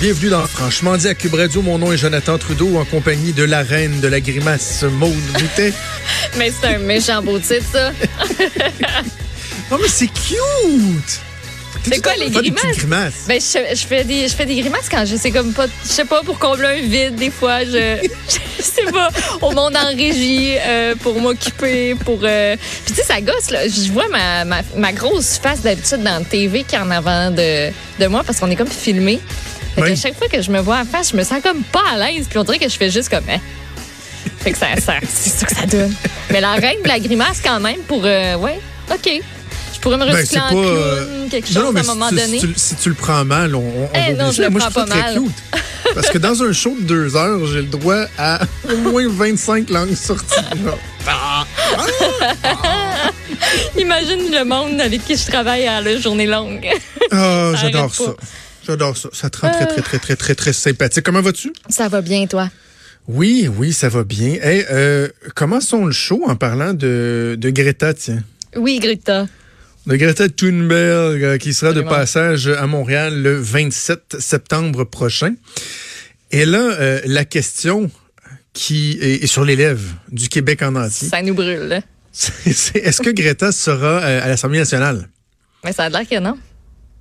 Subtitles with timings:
[0.00, 1.60] Bienvenue dans Franchement dit à Cube Radio.
[1.60, 5.72] Mon nom est Jonathan Trudeau en compagnie de la reine de la grimace, Maude Boutet.
[6.38, 7.90] mais c'est un méchant beau titre, ça.
[9.72, 11.20] non, mais c'est cute!
[11.82, 13.24] C'est quoi les grimaces?
[13.26, 16.04] Ben, je, fais des, je fais des grimaces quand je sais comme pas, je sais
[16.04, 18.08] pas, pour combler un vide, des fois, je,
[18.58, 19.08] je sais pas,
[19.42, 22.20] au monde en régie, euh, pour m'occuper, pour.
[22.22, 22.54] Euh,
[22.84, 23.66] puis tu sais, ça gosse, là.
[23.66, 27.32] Je vois ma, ma, ma grosse face d'habitude dans la TV qui est en avant
[27.32, 29.18] de, de moi parce qu'on est comme filmé.
[29.74, 31.96] Fait chaque fois que je me vois en face, je me sens comme pas à
[31.96, 32.26] l'aise.
[32.28, 33.28] Puis on dirait que je fais juste comme.
[33.28, 33.38] Hein.
[34.40, 35.94] Fait que ça, ça c'est ça que ça donne.
[36.30, 38.02] Mais la règle de la grimace, quand même, pour.
[38.04, 39.22] Euh, ouais, OK.
[39.78, 42.40] Je pourrais me ben, recycler en clown, euh, quelque chose à un moment donné.
[42.56, 44.86] Si tu, le prends mal, on, on eh, non, je le Moi, prends je pas
[44.86, 45.14] mal.
[45.14, 45.62] Cute.
[45.94, 49.70] Parce que dans un show de deux heures, j'ai le droit à au moins 25
[49.70, 50.34] langues sorties.
[53.78, 56.68] Imagine le monde avec qui je travaille à la journée longue.
[57.12, 58.16] Ah, j'adore ça.
[58.68, 59.08] J'adore ça.
[59.14, 61.02] Ça te rend très, très, très, très, très, très sympathique.
[61.02, 61.52] Comment vas-tu?
[61.70, 62.50] Ça va bien, toi?
[63.06, 64.36] Oui, oui, ça va bien.
[64.42, 68.22] Hey, euh, commençons le show en parlant de, de Greta, tiens?
[68.54, 69.26] Oui, Greta.
[69.86, 75.34] De Greta Thunberg, euh, qui sera de passage à Montréal le 27 septembre prochain.
[76.30, 77.90] Et là, euh, la question
[78.52, 81.08] qui est, sur les lèvres du Québec en entier.
[81.08, 81.82] Ça nous brûle,
[82.44, 85.08] Est-ce que Greta sera à l'Assemblée nationale?
[85.64, 86.36] Mais ça a l'air que non.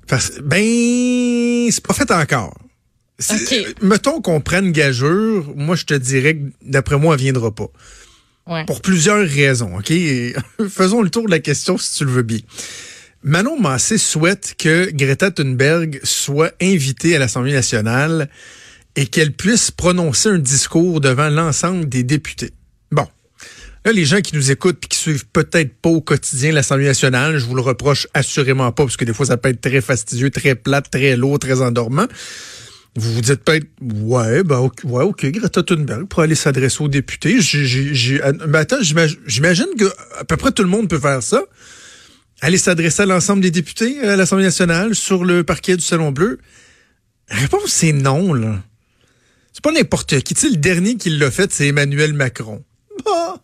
[0.07, 2.57] Parce, ben, c'est pas fait encore.
[3.81, 7.69] Mettons qu'on prenne gageure, moi je te dirais que d'après moi, elle viendra pas.
[8.65, 9.91] Pour plusieurs raisons, OK?
[10.69, 12.39] Faisons le tour de la question si tu le veux bien.
[13.21, 18.29] Manon Massé souhaite que Greta Thunberg soit invitée à l'Assemblée nationale
[18.95, 22.51] et qu'elle puisse prononcer un discours devant l'ensemble des députés.
[23.87, 27.37] Là, les gens qui nous écoutent et qui suivent peut-être pas au quotidien l'Assemblée nationale,
[27.37, 30.29] je vous le reproche assurément pas, parce que des fois, ça peut être très fastidieux,
[30.29, 32.05] très plate, très lourd, très endormant.
[32.97, 36.89] Vous vous dites peut-être, ouais, ben, ok, ouais, ok, Greta Thunberg pour aller s'adresser aux
[36.89, 37.39] députés.
[38.45, 39.85] Mais attends, j'imagine que
[40.19, 41.45] à peu près tout le monde peut faire ça.
[42.41, 46.39] Aller s'adresser à l'ensemble des députés à l'Assemblée nationale sur le parquet du Salon Bleu.
[47.29, 48.61] La réponse, c'est non, là.
[49.53, 50.33] C'est pas n'importe qui.
[50.33, 52.65] Tu sais, le dernier qui l'a fait, c'est Emmanuel Macron.
[53.05, 53.41] Bah,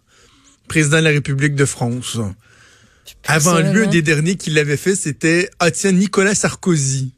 [0.67, 2.17] président de la République de France.
[3.25, 7.13] Avant lui, un des derniers qui l'avait fait, c'était, ah tiens, Nicolas Sarkozy.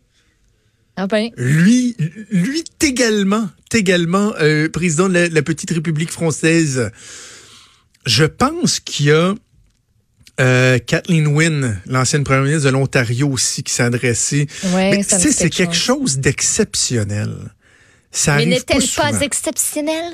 [0.97, 1.29] Ah ben.
[1.35, 1.95] Lui,
[2.29, 6.91] lui également, également euh, président de la, petite République française.
[8.05, 9.35] Je pense qu'il y a
[10.39, 14.47] euh, Kathleen Wynne, l'ancienne première ministre de l'Ontario aussi, qui s'est adressée.
[14.73, 17.35] Ouais, c'est quelque chose, d'exceptionnel.
[18.11, 20.13] Ça Mais n'est-elle pas, pas exceptionnelle?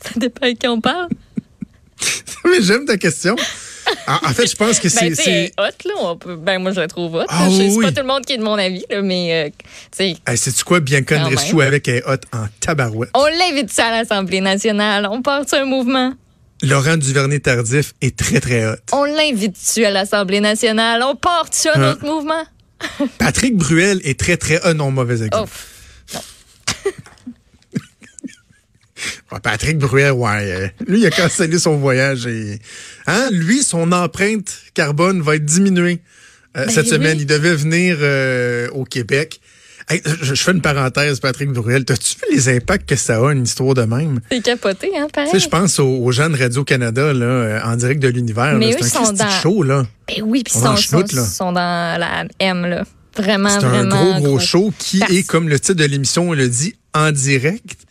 [0.00, 1.08] Ça dépend à qui on parle.
[2.44, 3.36] Mais j'aime ta question.
[4.06, 5.52] En, fait, je pense que ben, c'est.
[5.58, 6.36] hot, là.
[6.36, 7.24] ben, moi, je la trouve hot.
[7.28, 9.46] Ah, je sais pas tout le monde qui est de mon avis, là, mais.
[9.46, 9.50] Euh,
[9.96, 10.16] tu sais.
[10.36, 13.10] C'est-tu quoi, bien Rescue avec un hot en tabarouette?
[13.14, 15.08] On l'invite ça à l'Assemblée nationale.
[15.10, 16.12] On part sur un mouvement.
[16.62, 18.76] Laurent Duvernay-Tardif est très, très hot.
[18.92, 21.02] On l'invite-tu à l'Assemblée nationale?
[21.04, 21.92] On part sur un hein?
[21.92, 22.42] autre mouvement?
[23.18, 24.74] Patrick Bruel est très, très hot.
[24.74, 25.50] Non, mauvais exemple.
[29.42, 30.28] Patrick Bruel, ouais.
[30.30, 32.26] Euh, lui, il a cancellé son voyage.
[32.26, 32.58] Et,
[33.06, 36.00] hein, lui, son empreinte carbone va être diminuée
[36.56, 37.18] euh, ben cette semaine.
[37.18, 39.40] Il devait venir euh, au Québec.
[40.22, 41.84] je, fais une parenthèse, Patrick Bruel.
[41.84, 44.20] T'as-tu vu les impacts que ça a, une histoire de même?
[44.30, 45.30] C'est capoté, hein, pareil.
[45.30, 48.58] Tu sais, je pense aux, gens de Radio-Canada, là, en direct de l'univers.
[48.80, 49.30] C'est un dans...
[49.30, 49.86] show, là.
[50.08, 52.84] Ben oui, puis ils sont, sont, sont, dans la M, là.
[53.16, 56.76] Vraiment, C'est un gros, gros, show qui est, comme le titre de l'émission le dit,
[56.94, 57.87] en direct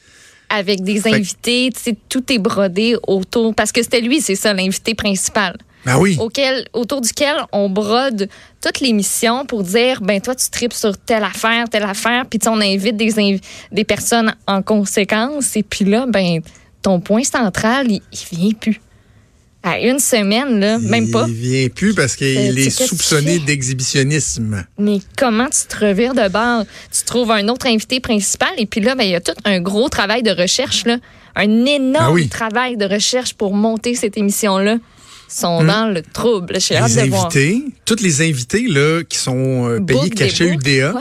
[0.50, 4.54] avec des invités, tu sais, tout est brodé autour parce que c'était lui, c'est ça
[4.54, 5.58] l'invité principal.
[5.86, 6.18] Ben oui.
[6.20, 8.28] Auquel, autour duquel on brode
[8.62, 12.60] toute l'émission pour dire ben toi tu tripes sur telle affaire, telle affaire, puis on
[12.60, 13.40] invite des
[13.72, 16.42] des personnes en conséquence et puis là ben
[16.82, 18.82] ton point central il, il vient plus
[19.68, 21.26] à une semaine, là, même pas.
[21.28, 24.66] Il vient plus parce qu'il est soupçonné d'exhibitionnisme.
[24.78, 26.64] Mais comment tu te revires de bord?
[26.92, 29.60] Tu trouves un autre invité principal et puis là, ben, il y a tout un
[29.60, 30.98] gros travail de recherche, là.
[31.36, 34.78] Un énorme ah travail de recherche pour monter cette émission-là
[35.30, 35.68] sont hmm.
[35.68, 36.58] dans le trouble.
[36.58, 40.94] les invités, toutes les invités là qui sont euh, payés cachet UDA.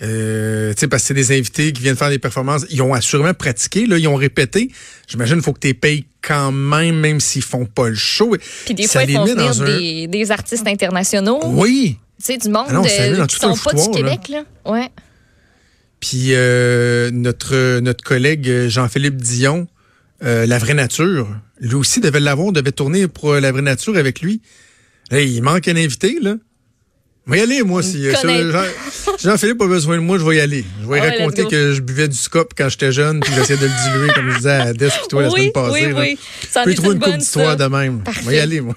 [0.00, 2.64] Euh, parce que c'est des invités qui viennent faire des performances.
[2.70, 4.70] Ils ont assurément pratiqué, là, ils ont répété.
[5.06, 8.36] J'imagine qu'il faut que tu les payes quand même, même s'ils font pas le show.
[8.64, 11.40] Puis des fois, ils font venir des, des, artistes internationaux.
[11.44, 11.98] Oui.
[12.18, 14.44] Tu sais, du monde ah de, qui sont pas du Québec, là.
[14.64, 14.88] Ouais.
[16.00, 19.68] Puis euh, notre, notre collègue Jean-Philippe Dion,
[20.24, 21.28] euh, La Vraie Nature,
[21.60, 24.40] lui aussi devait l'avoir, devait tourner pour La Vraie Nature avec lui.
[25.12, 26.34] il manque un invité, là.
[27.26, 28.04] Vais y aller, moi, si
[29.22, 30.64] Jean-Philippe pas besoin de moi, je vais y aller.
[30.82, 33.92] Je vais raconter que je buvais du scop quand j'étais jeune, puis j'essayais de le
[33.92, 35.86] diluer, comme je disais à Des toi la semaine passée.
[35.86, 36.18] Oui, oui.
[36.50, 38.02] Ça je peux trouver une coupe d'histoire de même?
[38.10, 38.74] Je vais y aller, moi.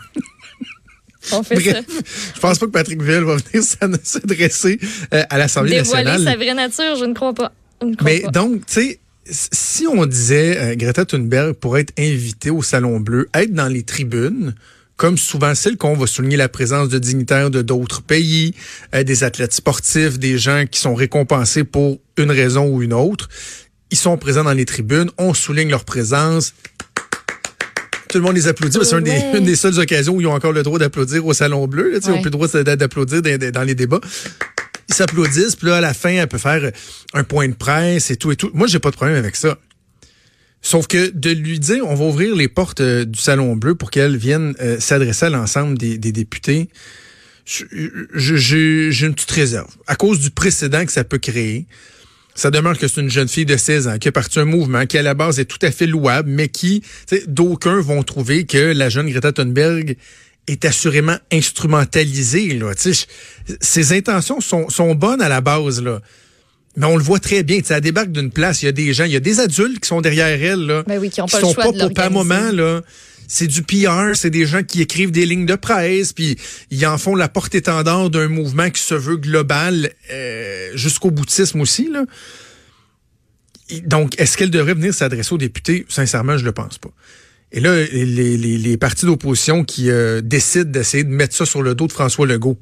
[1.32, 2.00] On fait Bref, ça.
[2.36, 3.64] Je pense pas que Patrick Ville va venir
[4.04, 4.80] s'adresser
[5.14, 6.20] euh, à l'Assemblée nationale.
[6.20, 7.52] Dévoiler sa vraie nature, je ne crois pas.
[8.04, 13.00] Mais donc, tu sais, si on disait euh, Greta Thunberg pourrait être invitée au Salon
[13.00, 14.54] Bleu, être dans les tribunes,
[14.98, 18.54] comme souvent c'est le qu'on va souligner la présence de dignitaires de d'autres pays,
[18.94, 23.30] euh, des athlètes sportifs, des gens qui sont récompensés pour une raison ou une autre.
[23.92, 26.54] Ils sont présents dans les tribunes, on souligne leur présence.
[28.10, 28.78] Tout le monde les applaudit.
[28.82, 31.92] C'est une, des, seules occasions où ils ont encore le droit d'applaudir au Salon Bleu.
[31.92, 34.00] Là, Ils n'ont plus le droit d'applaudir dans les débats
[34.88, 36.72] ils s'applaudissent, puis là, à la fin, elle peut faire
[37.14, 38.52] un point de presse et tout et tout.
[38.54, 39.58] Moi, j'ai pas de problème avec ça.
[40.66, 43.92] Sauf que de lui dire, on va ouvrir les portes euh, du Salon Bleu pour
[43.92, 46.70] qu'elle vienne euh, s'adresser à l'ensemble des, députés,
[47.46, 49.70] j'ai une petite réserve.
[49.86, 51.68] À cause du précédent que ça peut créer,
[52.34, 54.88] ça demeure que c'est une jeune fille de 16 ans qui a parti un mouvement
[54.88, 56.82] qui, à la base, est tout à fait louable, mais qui,
[57.28, 59.98] d'aucuns vont trouver que la jeune Greta Thunberg
[60.48, 62.58] est assurément instrumentalisé.
[62.58, 62.72] Là.
[63.62, 66.02] ses intentions sont, sont bonnes à la base, là.
[66.78, 67.62] Mais on le voit très bien.
[67.70, 69.88] Elle débarque d'une place, il y a des gens, il y a des adultes qui
[69.88, 72.82] sont derrière elle, là, ben oui, qui, ont pas sont pas pour pas moment, là.
[73.28, 76.38] C'est du PR, c'est des gens qui écrivent des lignes de presse, puis
[76.70, 81.90] ils en font la porte-étendard d'un mouvement qui se veut global euh, jusqu'au boutisme aussi.
[81.92, 82.06] Là.
[83.86, 85.86] Donc, est-ce qu'elle devrait venir s'adresser aux députés?
[85.90, 86.92] Sincèrement, je le pense pas.
[87.52, 91.74] Et là, les, les, partis d'opposition qui euh, décident d'essayer de mettre ça sur le
[91.74, 92.60] dos de François Legault.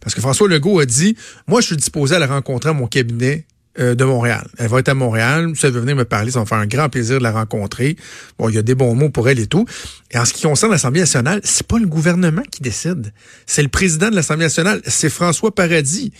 [0.00, 1.16] Parce que François Legault a dit,
[1.48, 3.46] moi, je suis disposé à la rencontrer à mon cabinet
[3.78, 4.46] euh, de Montréal.
[4.58, 5.52] Elle va être à Montréal.
[5.56, 7.96] Si elle veut venir me parler, ça va faire un grand plaisir de la rencontrer.
[8.38, 9.66] Bon, il y a des bons mots pour elle et tout.
[10.10, 13.12] Et en ce qui concerne l'Assemblée nationale, c'est pas le gouvernement qui décide.
[13.46, 14.80] C'est le président de l'Assemblée nationale.
[14.86, 16.12] C'est François Paradis.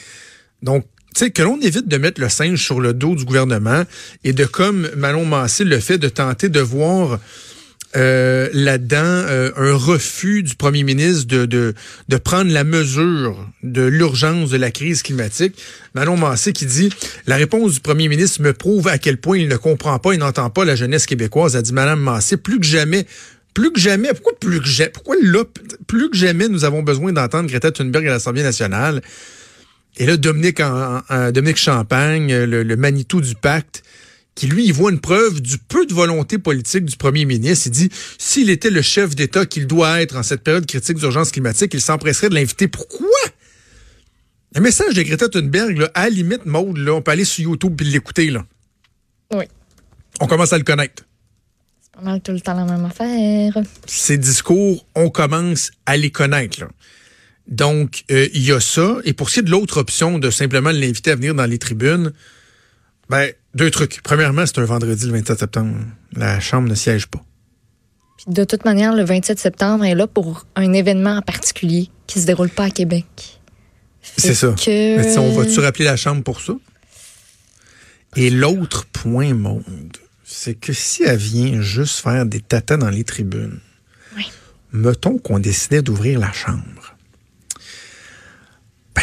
[0.63, 0.85] Donc,
[1.15, 3.85] tu sais, que l'on évite de mettre le singe sur le dos du gouvernement
[4.25, 7.21] et de, comme Manon Massé le fait, de tenter de voir
[7.97, 14.51] euh, là-dedans euh, un refus du premier ministre de, de, prendre la mesure de l'urgence
[14.51, 15.57] de la crise climatique.
[15.95, 16.91] Manon Massé qui dit
[17.27, 20.19] La réponse du premier ministre me prouve à quel point il ne comprend pas, il
[20.19, 23.07] n'entend pas la jeunesse québécoise, a dit Madame Massé, plus que jamais.
[23.53, 25.45] Plus que jamais, pourquoi plus que jamais, pourquoi là,
[25.87, 29.01] plus que jamais nous avons besoin d'entendre Greta Thunberg à l'Assemblée nationale?
[29.99, 33.85] Et là, Dominique, en, Dominique Champagne, le Manitou du pacte,
[34.35, 37.69] qui lui, il voit une preuve du peu de volonté politique du premier ministre.
[37.69, 41.31] Il dit, s'il était le chef d'État qu'il doit être en cette période critique d'urgence
[41.31, 42.69] climatique, il s'empresserait de l'inviter.
[42.69, 43.09] Pourquoi?
[44.55, 47.45] Le message de Greta Thunberg, là, à la limite, mode, là, on peut aller sur
[47.45, 48.31] YouTube et l'écouter.
[48.31, 48.45] Là.
[49.33, 49.45] Oui.
[50.21, 51.05] On commence à le connaître.
[51.83, 53.53] C'est pas mal tout le temps la même affaire.
[53.87, 56.61] Ces discours, on commence à les connaître.
[56.61, 56.69] Là.
[57.49, 58.99] Donc, euh, il y a ça.
[59.05, 61.59] Et pour ce qui est de l'autre option, de simplement l'inviter à venir dans les
[61.59, 62.13] tribunes,
[63.09, 64.03] ben, deux trucs.
[64.03, 65.77] Premièrement, c'est un vendredi le 27 septembre.
[66.13, 67.23] La Chambre ne siège pas.
[68.27, 72.27] de toute manière, le 27 septembre est là pour un événement en particulier qui se
[72.27, 73.41] déroule pas à Québec.
[74.17, 74.55] C'est ça.
[74.67, 76.55] Mais on va-tu rappeler la Chambre pour ça?
[78.17, 79.63] Et l'autre point, monde,
[80.25, 83.61] c'est que si elle vient juste faire des tatas dans les tribunes,
[84.73, 86.94] mettons qu'on décidait d'ouvrir la Chambre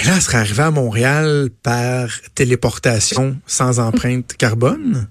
[0.06, 5.08] là, elle serait arrivée à Montréal par téléportation sans empreinte carbone?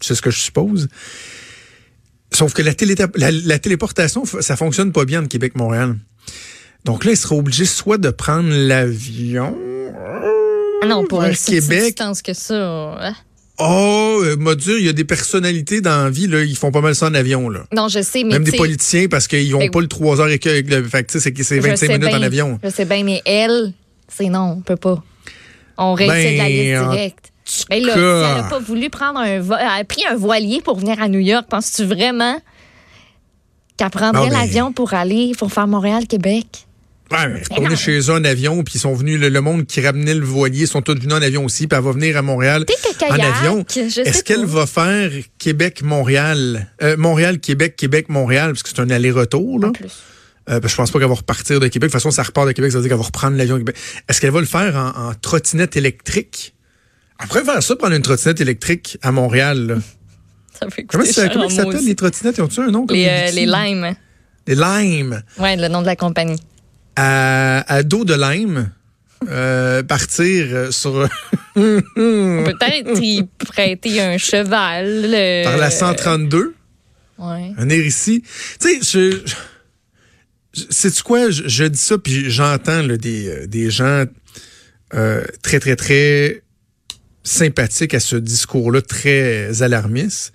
[0.00, 0.88] C'est ce que je suppose.
[2.32, 2.74] Sauf que la,
[3.58, 5.96] téléportation, ça fonctionne pas bien de Québec-Montréal.
[6.84, 9.56] Donc là, il serait obligé soit de prendre l'avion.
[10.82, 11.84] Ah non, pour un Québec.
[11.84, 12.96] distance que ça.
[13.00, 13.14] Hein?
[13.58, 16.70] Oh, euh, m'a dit, il y a des personnalités dans la vie, là, ils font
[16.70, 17.48] pas mal ça en avion.
[17.48, 17.64] Là.
[17.74, 18.34] Non, je sais, mais.
[18.34, 20.48] Même des politiciens, parce qu'ils n'ont pas le 3 heures et que.
[20.84, 22.60] Fait c'est 25 minutes en avion.
[22.62, 23.72] Je sais bien, mais elle,
[24.08, 25.02] c'est non, on peut pas.
[25.76, 27.32] On réussit de la liste ben, directe.
[27.70, 30.78] Mais là, si elle n'a pas voulu prendre un elle a pris un voilier pour
[30.78, 32.40] venir à New York, penses-tu vraiment
[33.76, 36.66] qu'elle prendrait l'avion pour aller pour faire Montréal-Québec?
[37.10, 40.26] Ouais, mais chez eux en avion, puis ils sont venus, le, monde qui ramenait le
[40.26, 42.66] voilier sont tous venus en avion aussi, puis elle va venir à Montréal
[43.08, 43.64] en avion.
[43.74, 49.72] Est-ce qu'elle va faire Québec-Montréal, euh, Montréal-Québec, Québec-Montréal, parce que c'est un aller-retour, là?
[50.48, 51.90] Euh, je pense pas qu'elle va repartir de Québec.
[51.90, 53.60] De toute façon, ça repart de Québec, ça veut dire qu'elle va reprendre l'avion de
[53.60, 53.76] Québec.
[54.08, 56.54] Est-ce qu'elle va le faire en, trottinette électrique?
[57.18, 59.66] Après faire ça, prendre une trottinette électrique à Montréal.
[59.66, 59.74] Là.
[60.58, 62.40] Ça fait Comment ça, s'appelle les trottinettes?
[62.40, 62.86] Ont-tu un nom?
[62.88, 63.94] les, euh, les Limes.
[64.46, 65.22] Les Limes.
[65.38, 66.40] Oui, le nom de la compagnie.
[66.96, 68.70] À, dos de Lime.
[69.28, 71.08] Euh, partir sur.
[71.54, 75.44] Peut-être y prêter un cheval.
[75.44, 76.54] Par la 132.
[77.18, 77.52] Ouais.
[77.56, 78.22] Venir ici.
[78.60, 79.34] Tu sais, je
[80.70, 84.04] c'est quoi, je, dis ça, puis j'entends des, euh, des gens
[85.42, 86.42] très, très, très
[87.22, 90.32] sympathiques à ce discours-là très alarmiste,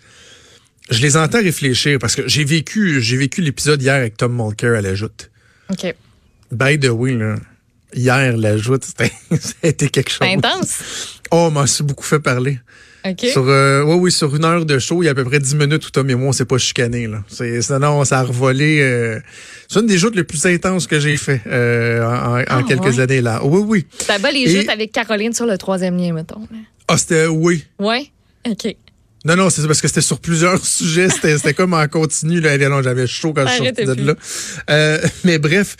[0.89, 4.73] je les entends réfléchir parce que j'ai vécu, j'ai vécu l'épisode hier avec Tom Mulcair
[4.73, 5.31] à la joute.
[5.69, 5.95] OK.
[6.51, 7.35] By the way, là,
[7.93, 9.05] hier, la joute, ça
[9.63, 10.27] a été quelque chose.
[10.27, 11.19] intense.
[11.31, 12.59] Oh, m'a beaucoup fait parler.
[13.05, 13.25] OK.
[13.31, 15.55] Sur, euh, oui, sur une heure de show, il y a à peu près dix
[15.55, 17.07] minutes où Tom et moi, on s'est pas chicané.
[17.07, 17.23] Là.
[17.27, 18.79] C'est, non, ça a revolé.
[18.81, 19.19] Euh,
[19.67, 23.21] c'est une des joutes les plus intenses que j'ai fait euh, en, ah, quelques années.
[23.21, 23.41] là.
[23.43, 23.85] oui, oui.
[23.97, 26.47] C'était pas les joutes avec Caroline sur le troisième lien, mettons.
[26.87, 27.65] Ah, c'était oui.
[27.79, 28.11] Oui?
[28.49, 28.75] OK.
[29.25, 31.09] Non, non, c'est parce que c'était sur plusieurs sujets.
[31.09, 32.39] C'était comme en continu.
[32.39, 32.57] Là.
[32.81, 34.15] J'avais chaud quand je suis sorti de là.
[34.69, 35.75] Euh, mais bref,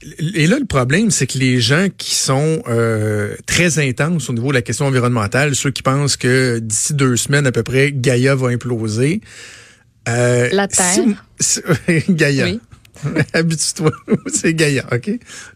[0.00, 4.48] et là, le problème, c'est que les gens qui sont euh, très intenses au niveau
[4.48, 8.36] de la question environnementale, ceux qui pensent que d'ici deux semaines à peu près, Gaïa
[8.36, 9.20] va imploser.
[10.08, 11.24] Euh, la Terre.
[12.08, 12.44] Gaïa.
[12.44, 12.60] Oui.
[13.32, 13.90] Habitue-toi,
[14.32, 15.10] c'est Gaïa, OK?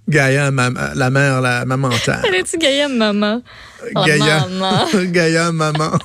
[0.09, 2.23] Gaïa, la mère, la maman terre.
[2.49, 3.43] tu Gaïa, maman?
[3.95, 4.87] Gaïa, maman.
[5.05, 5.99] Gaïa, maman.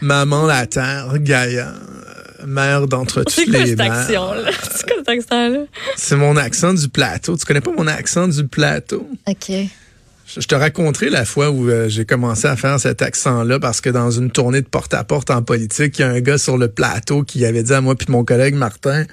[0.00, 1.74] maman la terre, Gaïa
[2.46, 4.06] mère d'entre toutes les mères.
[4.06, 5.60] C'est quoi cet accent-là?
[5.96, 7.36] C'est mon accent du plateau.
[7.36, 9.08] Tu connais pas mon accent du plateau?
[9.26, 9.52] OK.
[10.36, 13.88] Je te raconterai la fois où euh, j'ai commencé à faire cet accent-là parce que
[13.88, 17.22] dans une tournée de porte-à-porte en politique, il y a un gars sur le plateau
[17.22, 19.04] qui avait dit à moi puis mon collègue Martin,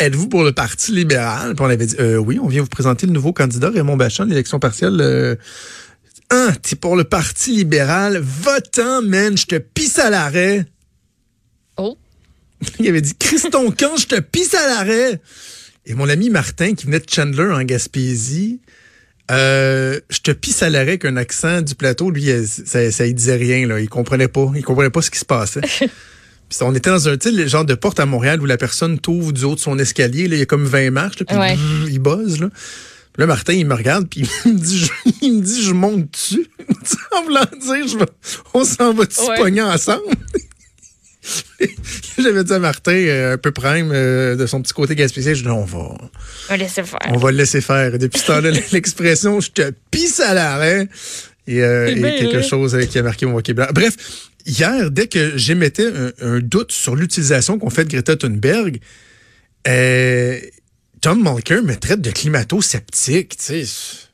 [0.00, 1.54] êtes-vous pour le Parti libéral?
[1.54, 4.24] Puis on avait dit, euh, oui, on vient vous présenter le nouveau candidat Raymond Bachand,
[4.24, 4.98] l'élection partielle.
[5.02, 5.36] Euh,
[6.30, 10.64] ah, t'es pour le Parti libéral, votant, man, je te pisse à l'arrêt.
[12.78, 15.20] Il avait dit, Christon quand je te pisse à l'arrêt.
[15.86, 18.60] Et mon ami Martin, qui venait de Chandler en Gaspésie,
[19.30, 23.36] euh, je te pisse à l'arrêt qu'un accent du plateau, lui, ça, ça il disait
[23.36, 23.80] rien, là.
[23.80, 24.50] Il comprenait pas.
[24.54, 25.60] Il comprenait pas ce qui se passait.
[26.48, 29.32] Puis on était dans un le genre de porte à Montréal où la personne t'ouvre
[29.32, 31.36] du haut de son escalier, là, il y a comme 20 marches, puis
[31.88, 32.48] il buzz, là.
[33.16, 34.92] là, Martin, il me regarde, puis il me dit, je,
[35.22, 36.46] il me dit, je monte dessus.
[37.12, 37.96] en voulant dire, je
[38.52, 39.60] on s'en va-tu ouais.
[39.62, 40.02] ensemble?
[42.18, 45.42] J'avais dit à Martin, euh, un peu prime, euh, de son petit côté gaspillé, je
[45.42, 45.78] dis, on va.
[45.78, 45.98] On
[46.48, 47.00] va laisser faire.
[47.08, 47.98] On va le laisser faire.
[47.98, 50.88] Depuis ce temps-là, l'expression, je te pisse à l'arrêt.
[51.46, 53.72] Et, euh, quelque chose qui a marqué mon vocabulaire.
[53.72, 53.94] Bref,
[54.46, 55.90] hier, dès que j'émettais
[56.20, 58.80] un, doute sur l'utilisation qu'on fait de Greta Thunberg,
[61.00, 64.04] Tom Mulcair me traite de climato-sceptique, tu sais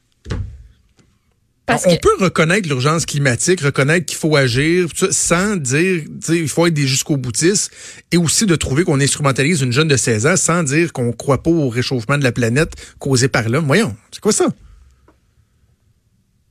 [1.86, 6.86] on peut reconnaître l'urgence climatique, reconnaître qu'il faut agir, sans dire, il faut être des
[6.86, 7.70] jusqu'au boutiste,
[8.12, 11.42] et aussi de trouver qu'on instrumentalise une jeune de 16 ans sans dire qu'on croit
[11.42, 13.66] pas au réchauffement de la planète causé par l'homme.
[13.66, 14.46] Voyons, c'est quoi ça?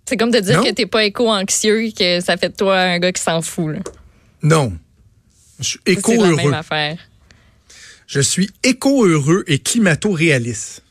[0.07, 3.11] C'est comme de dire que t'es pas éco-anxieux, que ça fait de toi un gars
[3.11, 3.75] qui s'en fout.
[4.41, 4.73] Non.
[5.59, 6.53] Je suis éco-heureux.
[8.07, 10.81] Je suis éco-heureux et climato-réaliste.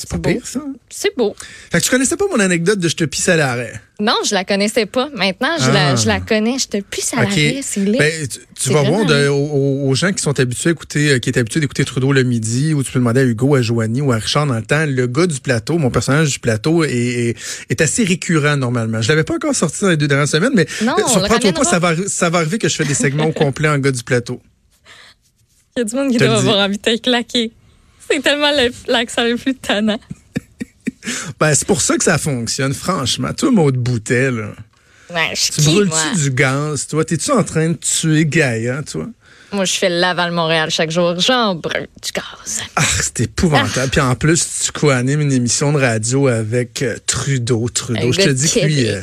[0.00, 0.60] C'est pas pire, ça?
[0.88, 1.36] C'est beau.
[1.70, 3.78] Fait que tu connaissais pas mon anecdote de je te pisse à l'arrêt?
[4.00, 5.10] Non, je la connaissais pas.
[5.14, 6.20] Maintenant, je, la, je la ah.
[6.20, 6.58] connais.
[6.58, 7.60] Je te pisse à l'arrêt.
[7.62, 8.26] C'est ben,
[8.58, 11.84] tu, vas voir aux, gens qui sont habitués à écouter, euh, qui étaient habitués d'écouter
[11.84, 14.54] Trudeau le midi, ou tu peux demander à Hugo, à Joanie ou à Richard dans
[14.54, 17.36] le temps, le gars du plateau, mon personnage du plateau est,
[17.68, 19.02] est, assez récurrent normalement.
[19.02, 21.64] Je l'avais pas encore sorti dans les deux dernières semaines, mais non, euh, surprends-toi pas,
[21.64, 24.02] ça va, ça va arriver que je fais des segments au complet en gars du
[24.02, 24.40] plateau.
[25.76, 27.52] Il y a du monde qui doit avoir envie de te claquer.
[28.10, 28.50] C'est tellement
[28.88, 30.00] l'accent le plus tannant.
[31.40, 33.32] ben, c'est pour ça que ça fonctionne, franchement.
[33.32, 34.52] Toi, mot de bouteille, là.
[35.14, 37.04] Ouais, je tu brûles-tu du gaz, toi?
[37.04, 39.06] T'es-tu en train de tuer Gaïa, toi?
[39.52, 41.18] Moi, je fais Laval-Montréal chaque jour.
[41.18, 42.62] J'en brûle du gaz.
[42.76, 43.72] Ah, c'est épouvantable.
[43.76, 43.88] Ah.
[43.90, 47.68] Puis en plus, tu co-animes une émission de radio avec euh, Trudeau.
[47.68, 49.00] Trudeau, je te dis que lui, euh,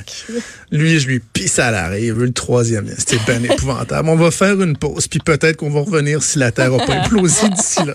[0.72, 2.04] lui, je lui pisse à l'arrêt.
[2.04, 2.88] Il veut le troisième.
[2.98, 4.08] C'était bien épouvantable.
[4.08, 6.94] On va faire une pause, puis peut-être qu'on va revenir si la Terre n'a pas
[6.94, 7.94] implosé d'ici là.